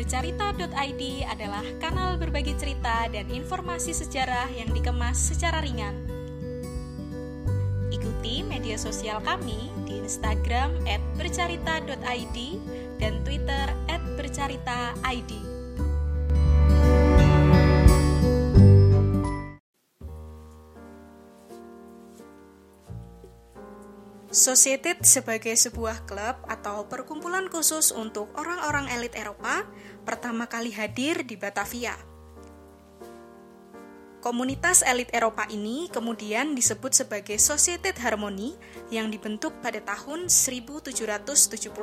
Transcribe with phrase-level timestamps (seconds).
[0.00, 5.92] bercerita.id adalah kanal berbagi cerita dan informasi sejarah yang dikemas secara ringan.
[7.92, 10.72] Ikuti media sosial kami di Instagram
[11.20, 12.38] @bercerita.id
[12.96, 13.66] dan Twitter
[14.16, 15.49] @bercerita.id.
[24.40, 29.68] Societet sebagai sebuah klub atau perkumpulan khusus untuk orang-orang elit Eropa
[30.08, 31.92] pertama kali hadir di Batavia.
[34.24, 38.56] Komunitas elit Eropa ini kemudian disebut sebagai Societet Harmoni
[38.88, 41.76] yang dibentuk pada tahun 1776.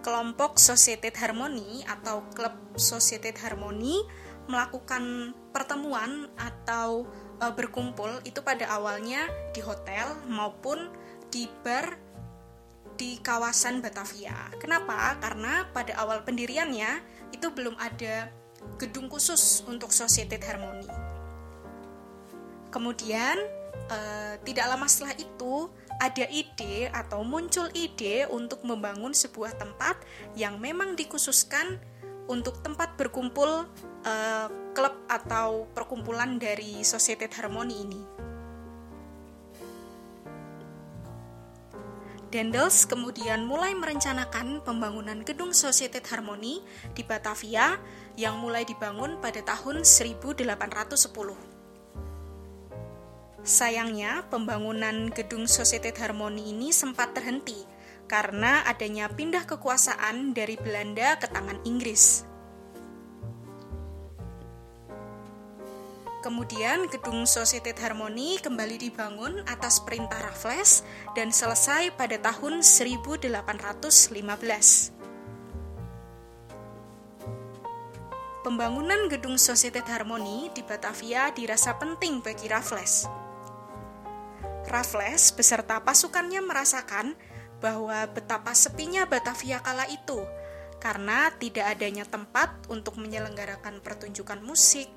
[0.00, 4.00] Kelompok Societet Harmoni atau klub Societet Harmoni
[4.48, 7.04] melakukan pertemuan atau
[7.40, 10.88] uh, berkumpul itu pada awalnya di hotel maupun
[11.28, 11.98] di bar
[12.96, 14.48] di kawasan Batavia.
[14.56, 15.20] Kenapa?
[15.20, 18.32] Karena pada awal pendiriannya itu belum ada
[18.80, 20.88] gedung khusus untuk Societet Harmoni.
[22.72, 23.36] Kemudian
[23.92, 29.96] uh, tidak lama setelah itu ada ide atau muncul ide untuk membangun sebuah tempat
[30.36, 31.80] yang memang dikhususkan
[32.26, 33.64] untuk tempat berkumpul
[34.06, 38.02] uh, klub atau perkumpulan dari Societet Harmoni ini.
[42.26, 46.58] Dendels kemudian mulai merencanakan pembangunan gedung Societet Harmoni
[46.92, 47.78] di Batavia
[48.18, 51.06] yang mulai dibangun pada tahun 1810.
[53.46, 57.62] Sayangnya, pembangunan gedung Societet Harmoni ini sempat terhenti
[58.10, 62.26] karena adanya pindah kekuasaan dari Belanda ke tangan Inggris.
[66.26, 70.82] Kemudian gedung Societet Harmoni kembali dibangun atas perintah Raffles
[71.14, 73.30] dan selesai pada tahun 1815.
[78.42, 83.06] Pembangunan gedung Societet Harmoni di Batavia dirasa penting bagi Raffles.
[84.66, 87.14] Raffles beserta pasukannya merasakan
[87.62, 90.26] bahwa betapa sepinya Batavia kala itu
[90.82, 94.90] karena tidak adanya tempat untuk menyelenggarakan pertunjukan musik,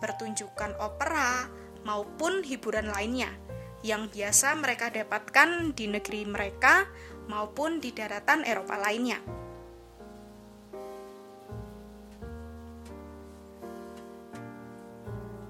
[0.00, 1.48] pertunjukan opera,
[1.84, 3.30] maupun hiburan lainnya
[3.84, 6.88] yang biasa mereka dapatkan di negeri mereka
[7.28, 9.20] maupun di daratan Eropa lainnya.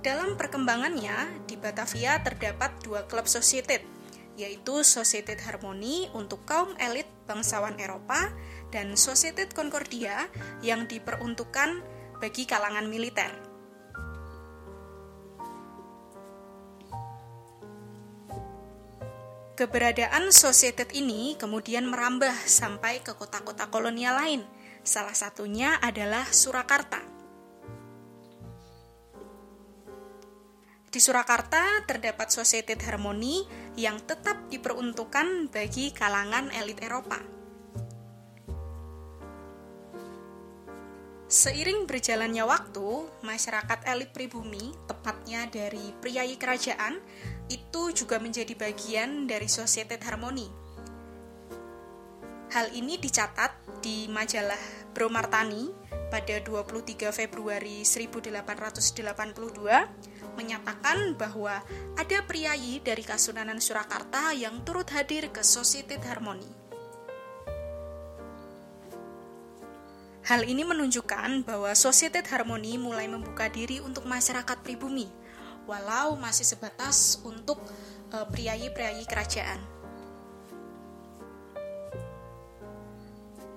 [0.00, 3.84] Dalam perkembangannya, di Batavia terdapat dua klub societet,
[4.32, 8.32] yaitu Societet Harmoni untuk kaum elit bangsawan Eropa
[8.72, 10.24] dan Societet Concordia
[10.64, 11.84] yang diperuntukkan
[12.16, 13.49] bagi kalangan militer.
[19.60, 24.40] Keberadaan Societet ini kemudian merambah sampai ke kota-kota kolonial lain.
[24.80, 26.96] Salah satunya adalah Surakarta.
[30.88, 33.44] Di Surakarta terdapat Societet Harmoni
[33.76, 37.20] yang tetap diperuntukkan bagi kalangan elit Eropa.
[41.28, 42.88] Seiring berjalannya waktu,
[43.20, 46.96] masyarakat elit pribumi, tepatnya dari priai kerajaan,
[47.50, 50.46] itu juga menjadi bagian dari Societet Harmoni.
[52.50, 54.58] Hal ini dicatat di majalah
[54.94, 55.70] Bromartani
[56.10, 61.62] pada 23 Februari 1882 menyatakan bahwa
[61.94, 66.58] ada priayi dari Kasunanan Surakarta yang turut hadir ke Societet Harmoni.
[70.26, 75.10] Hal ini menunjukkan bahwa Societet Harmoni mulai membuka diri untuk masyarakat pribumi
[75.68, 77.60] walau masih sebatas untuk
[78.12, 79.60] uh, priayi-priayi kerajaan.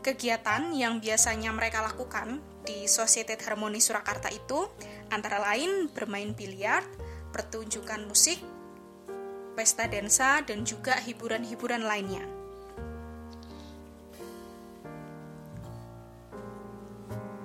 [0.00, 4.64] Kegiatan yang biasanya mereka lakukan di Societet Harmoni Surakarta itu
[5.12, 6.80] antara lain bermain biliar,
[7.36, 8.40] pertunjukan musik,
[9.52, 12.24] pesta dansa, dan juga hiburan-hiburan lainnya.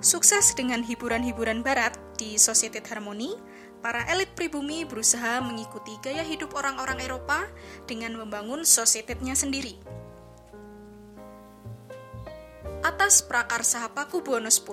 [0.00, 3.36] Sukses dengan hiburan-hiburan barat di Societet Harmoni,
[3.86, 7.46] para elit pribumi berusaha mengikuti gaya hidup orang-orang Eropa
[7.86, 9.78] dengan membangun sosietetnya sendiri.
[12.82, 14.66] Atas prakarsa Pakubuwono X,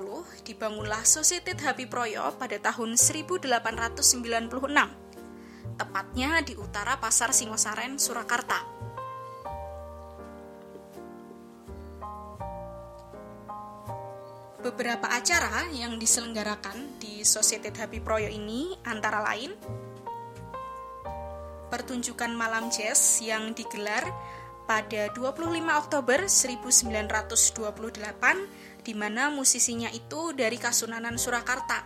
[0.49, 1.61] dibangunlah Sosietet
[1.93, 3.45] Proyo pada tahun 1896,
[5.77, 8.72] tepatnya di utara Pasar Singosaren, Surakarta.
[14.63, 19.51] Beberapa acara yang diselenggarakan di Societet Happy Proyo ini antara lain
[21.67, 24.07] pertunjukan malam jazz yang digelar
[24.63, 31.83] pada 25 Oktober 1928 di mana musisinya itu dari Kasunanan Surakarta.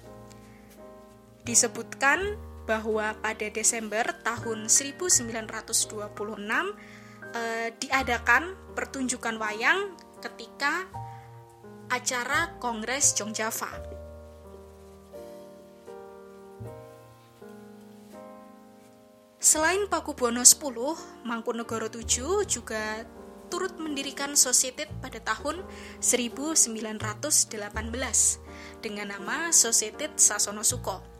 [1.45, 6.65] Disebutkan bahwa pada Desember tahun 1926 uh,
[7.77, 9.93] diadakan pertunjukan wayang
[10.25, 10.89] ketika
[11.87, 13.71] acara Kongres Jongjava.
[19.39, 20.59] Selain Pakubuwono X,
[21.23, 23.07] Mangkunegoro VII juga
[23.47, 25.63] turut mendirikan Societet pada tahun
[26.03, 26.99] 1918
[28.83, 31.16] dengan nama Societet Sasono Suko.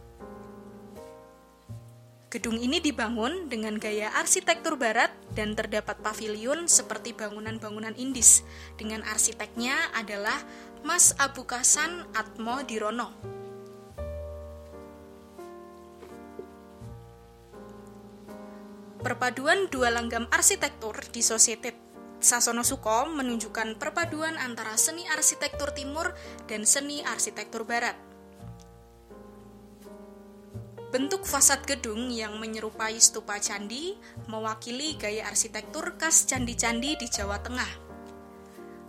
[2.27, 8.43] Gedung ini dibangun dengan gaya arsitektur barat dan terdapat pavilion seperti bangunan-bangunan Indis
[8.75, 10.35] dengan arsiteknya adalah
[10.83, 13.15] Mas Abu Kasan Atmo Dirono.
[18.99, 21.79] Perpaduan dua langgam arsitektur di Societet
[22.19, 26.11] Sasono Suko menunjukkan perpaduan antara seni arsitektur timur
[26.51, 28.06] dan seni arsitektur barat.
[30.87, 33.99] Bentuk fasad gedung yang menyerupai stupa candi
[34.31, 37.67] mewakili gaya arsitektur khas candi-candi di Jawa Tengah.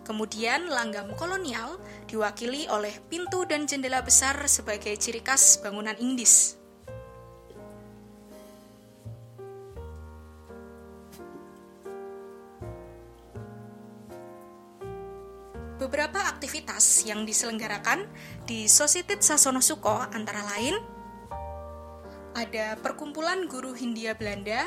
[0.06, 6.54] Kemudian langgam kolonial diwakili oleh pintu dan jendela besar sebagai ciri khas bangunan Indis.
[15.82, 18.06] Beberapa aktivitas yang diselenggarakan
[18.46, 20.97] di Societet Sasono Suko antara lain
[22.34, 24.66] ada perkumpulan guru Hindia Belanda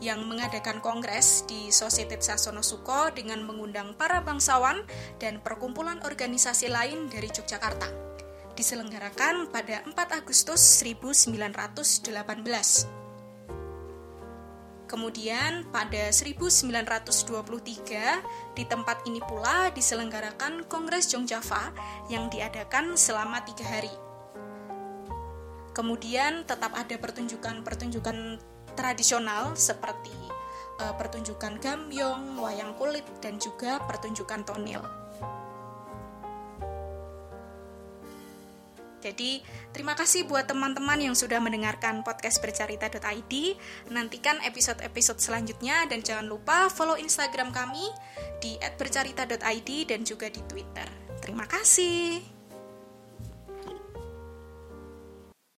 [0.00, 4.80] yang mengadakan kongres di Societet Sasono Suko dengan mengundang para bangsawan
[5.20, 7.86] dan perkumpulan organisasi lain dari Yogyakarta.
[8.56, 12.88] Diselenggarakan pada 4 Agustus 1918.
[14.90, 21.70] Kemudian pada 1923 di tempat ini pula diselenggarakan Kongres Jongjava
[22.10, 24.09] yang diadakan selama tiga hari.
[25.80, 28.36] Kemudian tetap ada pertunjukan-pertunjukan
[28.76, 30.12] tradisional seperti
[30.76, 34.84] uh, pertunjukan gambyong, wayang kulit, dan juga pertunjukan tonil.
[39.00, 39.40] Jadi,
[39.72, 43.32] terima kasih buat teman-teman yang sudah mendengarkan podcast bercerita.id.
[43.88, 47.88] Nantikan episode-episode selanjutnya dan jangan lupa follow Instagram kami
[48.44, 50.84] di @bercerita.id dan juga di Twitter.
[51.24, 52.39] Terima kasih.